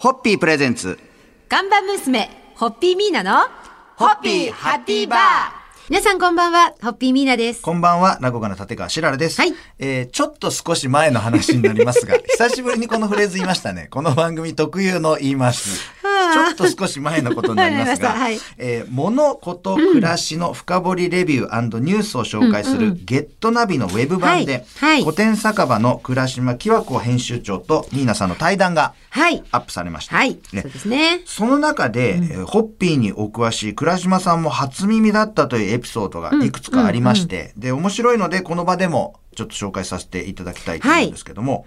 [0.00, 0.98] ホッピープレゼンツ。
[1.50, 3.46] 看板娘、ホッピーミーナの、
[3.96, 5.20] ホッピーハッピーバー
[5.90, 7.60] 皆さんこんばんは、ホッピーミーナです。
[7.60, 9.38] こんばんは、落語家の立川しららです。
[9.38, 13.88] はいえーちょっと少し前の話になりますが、 久しぶりにこのフレーズ言いましたね。
[13.90, 15.68] この番組特有の言い回し。
[16.32, 29.42] ちょっと少し前のことになりますが、わかりましえー物事暮らしの深掘りレビューニュースを紹介する、ゲットナビのウェブ版で、はいはい古典酒場の倉島清子編集長とニーナさんの対談がはい。
[29.50, 30.16] アップされました。
[30.16, 30.38] はい。
[30.52, 31.22] ねそうですね。
[31.24, 41.66] その中で、えーホッピーにお詳しい倉島さんも初耳だったというエピソードがいくつかありまして、で、面白いので、この場でもちょっと紹介させていただきたいと思うんですけども、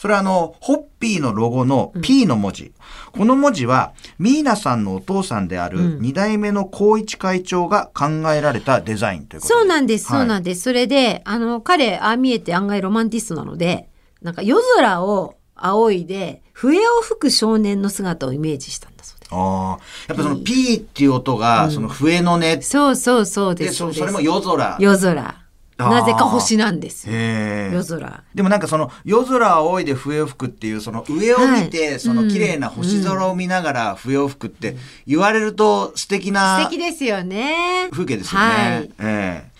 [0.00, 2.72] それはあの、ホッピーのロゴの P の文字。
[3.12, 9.60] この文字は、ミーナさんのお父さんである二代目の光一会長が考えられたデザインということで。
[9.60, 10.62] そうなんです、そうなんんです。
[10.62, 13.90] それで、あの、彼、ああ見えて案外ロマンティストなので、
[14.22, 19.34] なんか夜空を仰いで、笛を吹く少年の姿をイメージしたんだそうです。
[19.34, 19.78] ああ。
[20.08, 23.76] やっぱその P っていう音が、その笛の音、そうそうそうでで、す。
[23.76, 24.78] そそれも夜空。
[24.80, 25.39] 夜空。
[25.88, 27.08] なぜか星なんです。
[27.08, 28.22] 夜空。
[28.34, 37.88] でもなんかその夜空を仰いで笛を吹くっていうその上を見てその綺麗な星空を見ながら笛を吹くって言われると素敵素な敵ですよね。
[37.92, 38.46] 風景ですよね。
[38.46, 38.90] はい。
[38.98, 39.50] ええ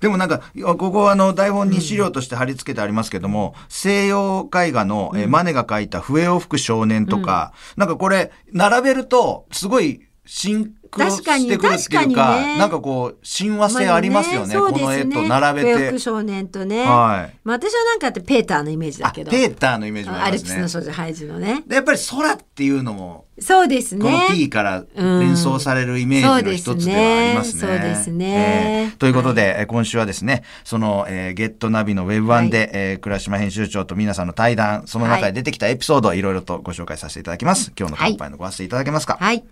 [0.00, 0.42] でもなんか、
[0.76, 15.98] ここはあの台本に資料として貼り付けてありますけども、西洋絵画の、えーマネが描いた笛を吹く少年とか、なんかこれ並べるとすごいシンクロしてくるっていうか、ねなんかこう親和性ありますよね、まあこの絵と並べてく。
[15.98, 16.84] 少年とね。
[16.84, 19.30] はいまあ私はなんかあってペーターのイメージだけど。
[19.30, 20.56] ーターのイメージもあアりますね。
[20.56, 21.62] ルプスの少女ハイジのね。
[21.66, 24.28] でやっぱり空っていうのもそうですこのね。
[24.30, 27.60] P から連想されるイメージの一つではありますね。
[27.60, 37.72] そうですねですねえーということで、えー今週はですね、その、えーゲットナビのウェブ版で、えー倉島編集長と皆さんの対談、その中で出てきたエピソードをいろいろとご紹介させていただきます。
[37.78, 39.44] 今日の乾杯のご発声いただけますか、はい。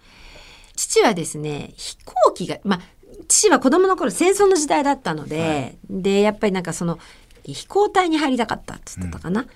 [0.76, 2.80] 父はですね、飛行機が、まあ、
[3.28, 6.98] 父は子供の頃戦争の時代だったので、で、やっぱりなんかその、
[7.44, 9.46] 飛行隊に入りたかったって言ってたかな。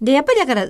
[0.00, 0.68] で、やっぱりだから、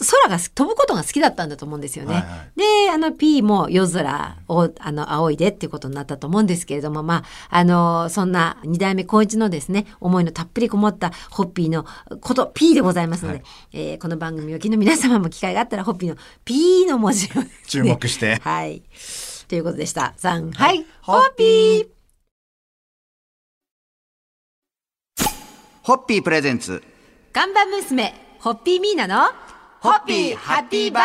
[0.00, 2.14] 空が飛ぶことが好きだったんだと思うんですよね。
[2.14, 11.86] はいはで、あの P も夜空をあの仰いでっていうことになったと思うんですけれども、まあ、あの、そんな二代目光一のですね、思いのたっぷりこもったホッピーの
[12.20, 18.82] こと P でございますので、えーこの番組をお聞きの皆様も機会があったらホッピーの P の文字を、ね、注目して はい。
[19.48, 20.14] ということでした。
[20.18, 20.84] 3、はい。
[21.02, 21.86] ホホッピー
[25.82, 26.82] ホッピープレゼンツ。
[27.32, 29.30] 看板娘、ホッピーミーナの、
[29.80, 31.04] ホッピーハッピーバー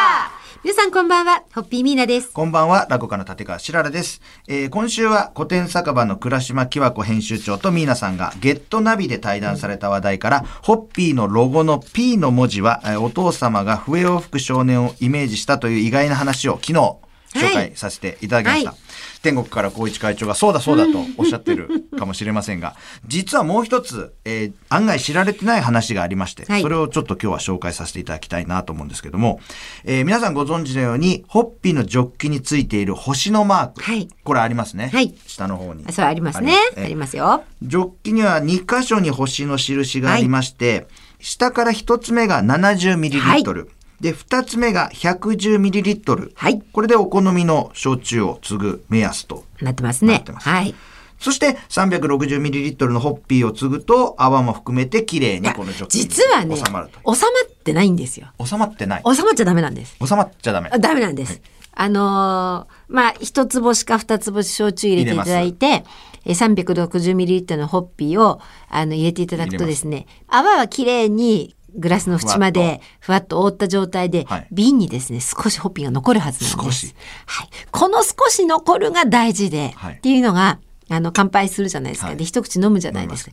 [0.64, 2.32] 皆さんこんばんは、ホッピーミーナです。
[2.32, 4.22] こんばんは、落語家の立川しららです。
[4.48, 16.96] えー今週は古典酒場の倉島清子編集長とミーナさんがゲットナビで対談された話題から、ホッピーのロゴの P の文字は、えーお父様が笛を吹く少年をイメージしたという意外な話を昨日
[17.34, 18.70] 紹介させていただきました。
[18.72, 18.80] はい
[19.22, 29.42] 天国から光一会長がそうだそうだとおっしゃってるかもしれませんが、実はもう一つ、えー案外知られてない話がありまして、はいそれをちょっと今日は紹介させていただきたいなと思うんですけども、
[29.84, 33.84] えー皆さんご存知のように、ホッピーのジョッキについている星のマーク。
[33.84, 34.90] はいこれありますね。
[34.94, 35.84] はい下の方に。
[35.86, 36.54] あそうありますね。
[36.78, 37.44] えーありますよ。
[37.62, 40.88] ジョッキには2箇所に星の印がありまして、
[41.20, 43.68] 下から1つ目が 70ml、
[44.02, 49.44] で、2つ目が 110ml、はいこれでお好みの焼酎を継ぐ目安と。
[49.62, 50.74] なってますねすはい。
[51.20, 58.28] そして 360ml のホッピーを継ぐと泡も含めて綺麗にこのジョッキに実はね、収まると収まってないんですよ。
[58.44, 59.04] 収まってない。
[59.04, 59.98] 収まっちゃダメなんです。
[60.06, 60.70] 収まっちゃダメ。
[60.72, 61.42] あダメなんです。
[61.74, 65.86] あのーまあ、一つ星か二つ星焼酎入れていただいて、えー
[66.26, 73.42] 360ml のホッピーをあの入れていただくとですね、泡はきれいにグラスの縁までふわっと。
[73.42, 74.48] 覆った状態で、はい。
[74.52, 76.96] 瓶にですね、少しホッピーが残るはずなんです。
[77.26, 77.50] はい。
[77.72, 79.94] この少し残るが大事で、はい。
[79.96, 80.60] っていうのが、
[80.90, 82.08] あの、乾杯するじゃないですか。
[82.08, 82.18] はい。
[82.18, 83.32] で、一口飲むじゃないですか。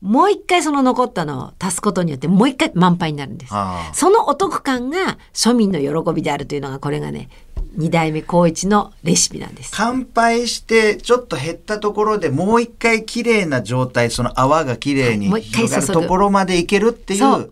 [0.00, 3.54] もう一回その残ったのを足すことによってもう一回満杯になるんです。
[3.94, 7.28] そのお得感が庶民の喜びであるというのがこれがね、
[7.74, 9.72] 二代目光一のレシピなんです。
[9.74, 17.50] 乾杯してちょっと減ったところでもう一回綺麗な状態その泡が綺麗にもう一回広がるところまでいけるっていう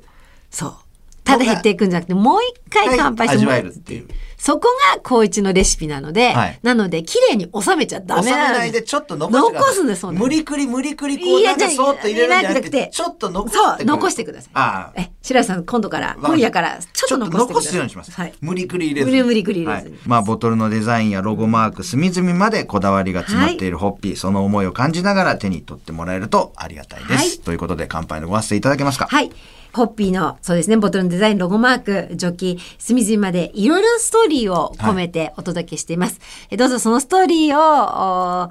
[0.56, 0.74] そう。
[1.22, 4.08] ただ減っていくんじゃなくて、もう一回乾杯してもらわえるっていう。
[4.46, 6.60] そこが光一のレシピなので、はい。
[6.62, 9.32] なので、綺麗に収めちゃダメ収めなのないでちょっと残
[9.72, 14.50] すんです無理くり無理くりこうなんかそーっと入れるんじゃなくてちょっと残して残してください。
[14.54, 15.00] ああ。
[15.00, 18.32] え、白石さん、今度から、今夜から、ちょっと残してくだようにします、はい。
[18.40, 19.22] 無理くり入れずに。
[19.24, 19.96] 無理くり入れずに。
[19.96, 20.00] はい。
[20.06, 27.30] まあボトルのデザインやロゴマーク隅々までこだわりが詰まっているホッピー、その思いを感じながら手に取ってもらえるとありがたいです、はい。
[27.40, 29.08] ということで乾杯のご発声いただけますか。
[29.10, 29.32] はい。
[29.72, 36.20] ホッピーの、そうですね、ボトルのデザイン、ロゴマーク、ジョッキ、隅々までいろいろなストーリーを込めてお届けしています。
[36.50, 38.50] えどうぞそのストーリーを、お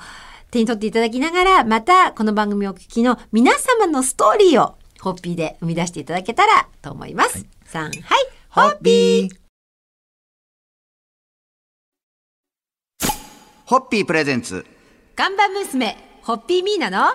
[0.52, 7.46] 手に取っていただきながら、またこの番組をお聞きの皆様のストーリーをホッピーで生み出していただけたらと思います。
[7.66, 7.94] さん、はい、
[8.50, 9.46] ホッピー。
[13.66, 14.66] ホッピープレゼンツ。
[15.16, 17.14] 看板娘、ホッピーミーナの、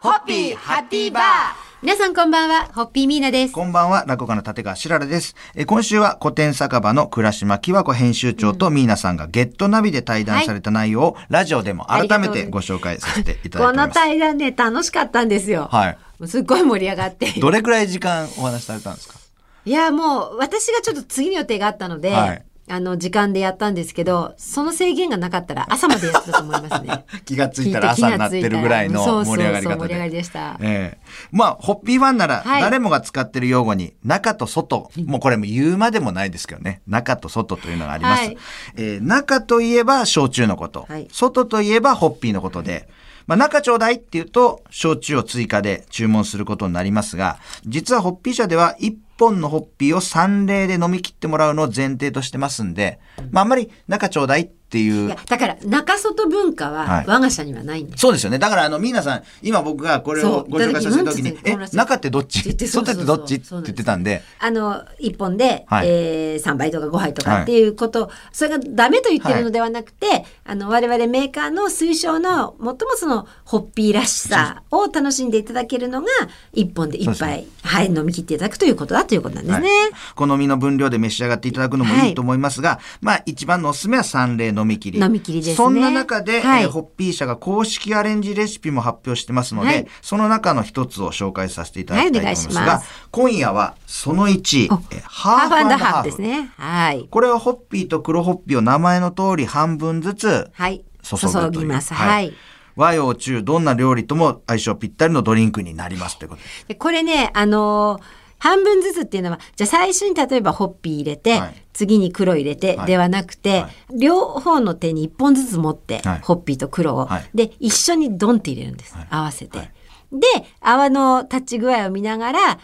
[0.00, 3.52] ホッピーハッピーバー皆さんこんばんは、ホッピーミーナです。
[3.52, 5.34] こんばんは、落語家の立川しららです。
[5.56, 13.88] えー今週は古典酒場の倉島木和子編集長とミーナさんがゲットナビで対談された内容をラジオでも改めてご紹介させていただいておこの。
[13.92, 15.68] 対談ね、楽しかったんですよ。
[15.72, 15.88] は
[16.20, 16.28] い。
[16.28, 17.32] すっごい盛り上がって。
[17.40, 19.18] どれくらい時間お話しされたんですか？
[19.64, 27.04] いや、もう、私がちょっと次の予定があったので、はいあの、時間でやったんですけど、その制限がなかったら朝までやってたと思いますね。
[27.26, 30.16] 気がついたら朝になってるぐらいのそうそう盛り上がり方そう盛り上がりで。
[30.18, 30.56] でした。
[30.60, 30.98] ええ
[31.32, 36.82] まあ、ホッピーファンならはい誰もが使ってる用語に中と外、もうこれも言うまでもないですけどね。
[36.86, 38.26] 中と外というのがあります。
[38.26, 38.38] はい
[38.76, 42.88] えー中といえば焼酎のこと、はい外といえばホッピーのことで、
[43.26, 52.98] まあ、中ちょうだいっていうと焼酎を追加で注文することになりますが、実はホッピー社では1本のホッピーを3例で飲み切ってもらうのを前提としてますんで、
[53.30, 55.06] まあ、あんまり中ちょうだいっていう。
[55.06, 57.06] いや、だから、中外文化ははい。
[57.06, 58.00] 我が社にはないんです。
[58.00, 58.38] そうですよね。
[58.38, 62.40] だから、あの、皆さん、今僕がこれをご紹介させた時にえうん、中ってどっち？
[62.40, 63.34] って言ってそう外ってどっち？
[63.36, 65.88] って言ってたんで、あの、1本で、はい。
[65.88, 76.08] えー3杯とか5杯とかっていうこと、それがダメと言ってるのではなくて、あの、我々メーカーの推奨の、最もその、ホッピーらしさを楽しんでいただけるのが、
[76.54, 79.68] 1本で1そうです杯、はい、飲み切っていただくということだということなんですね。
[79.68, 79.92] はい。
[80.14, 85.00] 好みの分量で召し上がっていただくのもいいと思いますが、まあ一番のおすすめは3例飲み切り。
[85.00, 96.52] 飲み切りですねそんな中で、はいえーホッピー社が公式アレンジレシピも発表してますので、はいその中の一つを紹介させていただきたいと思いますが、はいす今夜はその1、おえーハーフハーハーフですね。
[96.56, 97.08] はい。
[97.10, 100.84] これはホッピーと黒ホッピーを名前の通り半分ずつはい。
[101.02, 101.94] 注ぐという注ぎます。
[101.94, 102.32] はい。
[102.74, 106.48] 和洋中どんな料理とも相性ぴったりのドリンクになりますということで。
[106.68, 111.64] でこれね、あのー半分ずつっていうのは、じゃあ最初に例えばホッピー入れて、はい。
[111.72, 112.86] 次に黒入れて、はい。
[112.88, 116.18] ではなくて、は両方の手に一本ずつ持って、はい。
[116.22, 117.30] ホッピーと黒を、はい。
[117.34, 118.96] で、一緒にドンって入れるんです。
[118.96, 119.06] はい。
[119.10, 119.58] 合わせて。
[119.58, 119.72] はい。
[120.10, 120.26] で、
[120.60, 122.58] 泡の立ち具合を見ながら、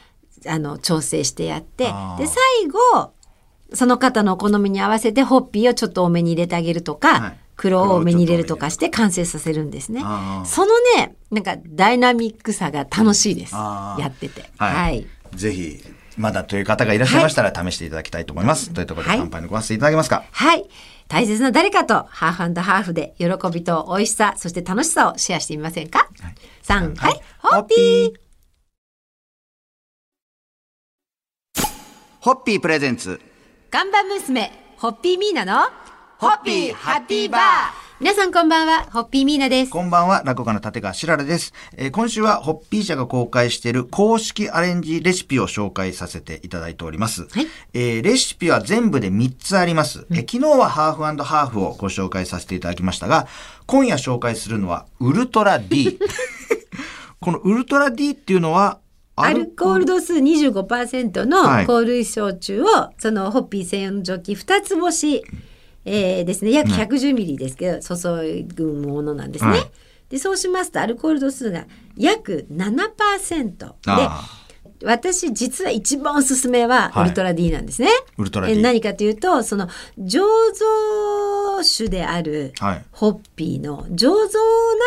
[0.48, 2.34] あの、調整してやってで、最
[2.66, 3.12] 後、
[3.72, 7.38] その方のお好みに合わせてホッピーをちょっと多めに入れてあげるとか、はい。
[7.58, 10.00] 黒を多めに入れるとかして完成させるんですね。
[10.44, 13.54] そのね、なんかダイナミックさが楽しいです。
[13.54, 14.48] やってて。
[14.56, 14.74] はい。
[14.74, 15.06] はい。
[15.34, 15.82] ぜひ、
[16.16, 18.70] まだという方がいらっしゃいましたら試していただきたいと思います。
[18.70, 19.18] というところではい。
[19.18, 20.24] 乾杯のご発声いただけますか？
[20.30, 20.68] はい。
[21.06, 26.08] 大切な誰かとハーフハーフで喜びと美味しさ、そして楽しさをシェアしてみませんか、
[26.62, 28.12] 三 ?3、はい、ホッピー。
[32.20, 32.60] ホッピー。
[32.60, 33.20] プレゼンツ。
[33.70, 35.70] 看板娘、ホッピーミーナの。
[36.18, 39.72] ホッピーハッピーバー皆さんこんばんは、ホッピーミーナです。
[39.72, 41.52] こんばんは、落語家の立川しららです。
[41.76, 47.22] えー今週はホッピー社が公開している公式アレンジレシピを紹介させていただいております。
[47.22, 50.06] はいえーレシピは全部で3つあります。
[50.12, 53.26] えー昨日はハーフハーフをご紹介させていただきましたが、
[53.66, 55.98] 今夜紹介するのはウルトラ D。
[57.18, 58.78] このウルトラ D っていうのは、
[59.16, 62.66] アルコール度数25%はいの香類焼酎を、
[62.96, 65.24] そのホッピー専用のジョッキ2つ星、
[65.88, 69.50] えーですね、約110ミリですけど、注ぐものなんですね。
[69.50, 69.60] はい。
[70.10, 71.66] で、そうしますとアルコール度数が
[71.96, 74.24] 約7%で、あ
[74.84, 77.04] 私実は一番おすすめははい。
[77.06, 77.88] ウルトラ D なんですね。
[78.16, 79.66] ウルトラ D え何かというとその
[79.98, 80.20] 醸
[80.54, 82.84] 造酒であるはい。
[82.92, 84.38] ホッピーの醸造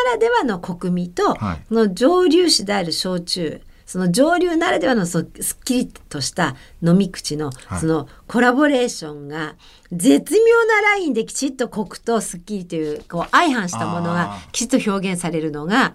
[0.06, 1.66] ならではのコクみと、はい。
[1.68, 7.80] その蒸留酒である焼酎その蒸留ならではのそのすっきりとした飲み口のはい。
[7.82, 9.56] そのコラボレーションが
[9.92, 15.94] 絶妙なラインできちっとコクとすっきりというこう相反したものがきちっと表現されるのが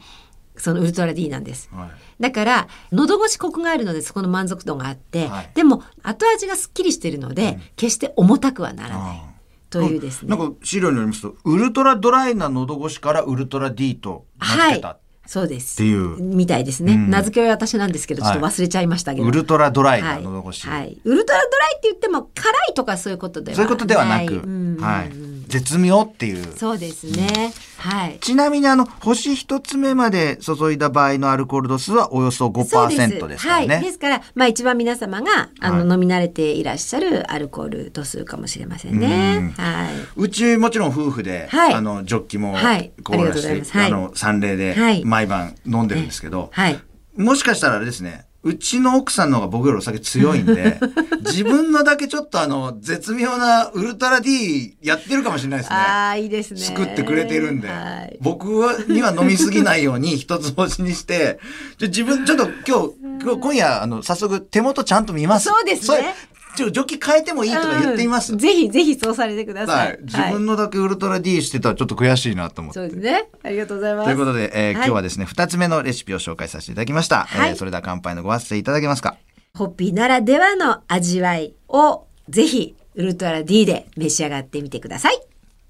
[0.58, 1.70] そのウルトラ D なんです。
[1.72, 1.90] はい。
[2.20, 5.50] だから喉越しコクがあるのでそこの満足度があって、はい。
[5.54, 9.16] でも後味がすっきりしているので、決して重たくはならない。
[9.16, 9.36] あ
[9.70, 10.28] というですね。
[10.28, 14.98] なんか資料によりますと、ウルトラドライな喉越しからウルトラ D と名付はいけた。
[15.26, 15.74] そうです。
[15.74, 16.94] っていうみたいですね。
[16.94, 19.26] うん名付けは私なんですけど、ちょっと忘れちゃいましたけど。
[19.26, 20.66] ウルトラドライはない喉越し。
[20.66, 20.98] はい。
[21.04, 25.25] ウルトラドライって言っても辛いとかそういうことではそういうことではなく、うんはい。
[25.46, 26.56] 絶妙っていう。
[26.56, 27.52] そうですね。
[27.78, 28.18] はい。
[28.20, 33.74] ちなみにあの、星一つ目まで注いだ場合のアルコール度数はおよそ5%ですからね。
[33.74, 33.82] はい。
[33.82, 39.50] ですから、まあ一番皆様があの、はい飲み慣れていらっしゃるアルコール度数かもしれませんねうん。
[39.52, 39.94] はい。
[40.16, 46.80] うちもちろん夫婦で、はいあの、ジョッキもはい凍らして、はいあの、三例ではい毎晩飲んでるんですけど、はい。
[47.16, 50.78] もしかしたらあれですね、うちの奥さんの方が僕よりお酒強いんで、
[51.26, 55.76] 自分のだけちょっとあの、絶妙なウルトラ D やってるかもしれないですね。
[55.76, 56.60] ああ、いいですね。
[56.60, 58.44] 作ってくれてるんで、はい僕
[58.88, 61.40] には飲みすぎないように一つ星にして、
[61.76, 65.48] じゃ自分、ちょっと今日、今夜、あの、早速手元ちゃんと見ます。
[65.48, 66.14] そうですねれ
[66.56, 68.32] ちょ、ジョキ変えてもいいとか言ってみます。
[68.32, 69.72] うんぜひぜひそうされてくださ。
[69.72, 70.04] はいい。
[70.04, 72.80] 自分のだけウルトラ D してたらちょっと悔しいなと思って。
[72.80, 73.28] そうですね。
[73.44, 74.04] ありがとうございます。
[74.06, 77.26] ということで、えーはい今日はですね、二つ目のレシピを紹介させていただきました。
[77.26, 79.16] はいえーそれでは乾杯のご発声いただけますか？
[79.54, 85.20] ホッピーならではの味わいをぜひウルトラ D で召し上がってみてください。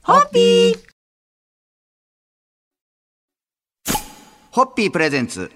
[0.02, 0.78] ホッピー
[4.50, 5.50] ホッピープレゼンツ。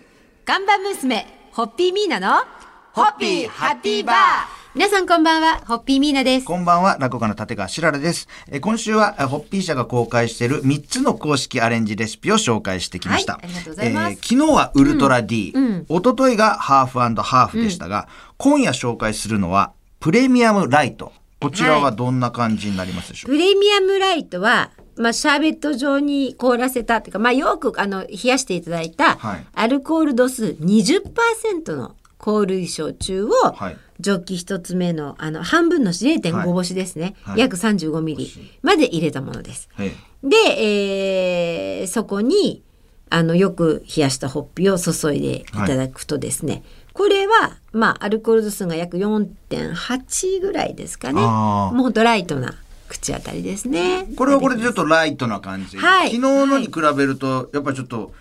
[0.44, 2.44] 看板娘、ホッピーミーナの
[2.92, 6.46] ホッピーハッピーバー皆さんこんばんは、ホッピーミーナです。
[6.46, 8.28] こんばんは、落語家の立川しららです。
[8.48, 13.32] えー今週は、えーホッピー社が公開している3つの公式アレンジレシピを紹介してきました。
[13.34, 21.12] はいありがとうございますえー昨日はウルトラ D、うんうん一昨日がハーフハーフでしたが、今夜紹介するのはプレミアムライト。
[21.40, 23.32] こちらはどんな感じになりますでしょう？
[23.32, 33.76] か、プレミアムライトは、まあ、シャーベット状に凍らせたっていうか、まあ、よくあの冷やしていただいたはいアルコール度数20%の香類焼酎を、はい。
[33.98, 35.94] ジョッキ一つ目のあの半分のはい。
[35.94, 37.40] 0.5星ですね、はい。
[37.40, 38.30] 約35ミリ
[38.62, 39.68] まで入れたものです。
[39.74, 39.90] はい
[40.22, 42.62] で、えーそこに
[43.08, 46.62] あのよく冷やしたホッピーを注いでいただくとですね、
[46.92, 51.20] これはまあアルコール度数が約4.8ぐらいですかね。
[51.20, 52.54] もうほんとライトな
[52.88, 54.06] 口当たりですね。
[54.16, 55.76] これはこれでちょっとライトな感じ。
[55.78, 56.10] はい。
[56.10, 58.12] 昨日のに比べると、やっぱりちょっと、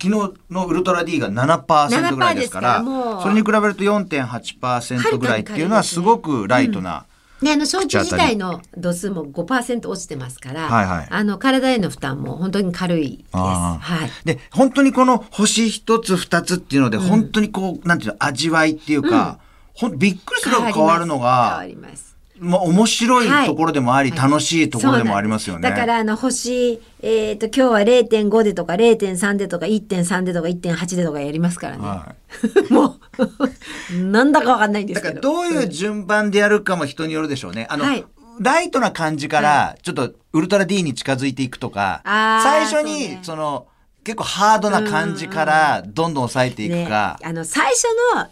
[0.00, 7.04] 昨日のウルトラ D が7%ぐらいですから、7%ですからそれに比べると4.8%ぐらいっていうのはすごくライトな。
[7.42, 13.36] であの焼酎口当たり自体の度数も5%落ちてますから、はいはいあの体への負担も本当に軽いです。
[13.36, 14.26] はい。
[14.26, 19.38] で、本当にこの星一つ二つっていうので、本当にこう、なんていうの、味わいっていうか、
[19.74, 22.16] ほんびっくりするぐらい変わるの変わが、ります。
[22.40, 25.62] まあ面白いところでもあり、はい楽しいところでもありますよね。
[25.68, 31.82] だからあの星、えっ、と今日は0.5でとか0.3でとか1.3でとか1.8でとかやりますからね。
[31.84, 32.14] は
[32.70, 35.20] もうなんだかわかんないんでだすけど。
[35.20, 37.66] からどういう順番でやるかも人によるでしょうね。
[37.70, 38.04] あの、はい
[38.40, 43.66] ライトな感じから、ちょっとウルトラ D に近づいていくとか、最初にその、
[44.04, 47.18] 結構ハードな感じからどんどん抑えていくか。
[47.22, 48.28] あの最初のい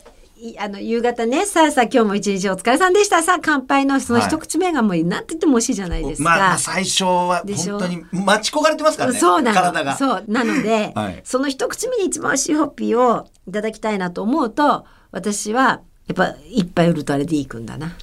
[0.59, 6.29] あの夕方ねさあさあ今日も一日お疲れさんでしたさあ乾杯のそのはい一口目がもうなんて言っても美味しいじゃないですか。
[6.29, 9.19] まあ、まあ最初は本当に待ち焦がれてますからね。
[9.19, 9.93] そうな体が。
[9.93, 17.97] のそうなので、はいその一口目に一番美味しいホッピーをいただきたいなと思うと私はやっぱ一杯ウルトラ D いくんだな。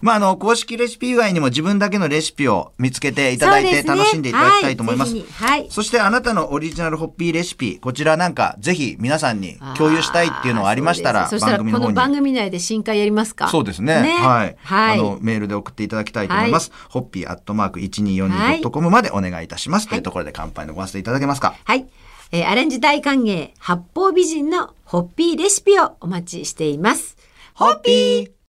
[0.00, 5.12] まあ、あの、公式レシピ以外にも自分だけのレシピを見つけていただいてね楽しんでいただきたいと思います。
[5.12, 11.94] はいはいそしてあなたのオリジナルホッピーレシピ、こちらなんかぜひ皆さんに共有したいっていうのがありましたら、そしたら番組の方に。
[11.96, 13.48] この番組内で新会やりますか？
[13.48, 13.94] そうですね。
[13.94, 14.56] はい。
[14.62, 16.70] はいあの、メールで送っていただきたいと思います。
[16.88, 19.88] ホッピーアットマーク 1242.com までお願いいたします。
[19.88, 21.56] というところで乾杯のご発声いただけますか？
[21.64, 21.84] はい、
[22.30, 27.16] えーアレンジ大歓迎八方美人のホッピーレシピをお待ちしています。
[27.54, 28.37] ホッピー